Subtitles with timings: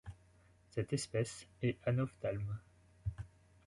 [0.71, 2.57] Cette espèce est Anophthalme.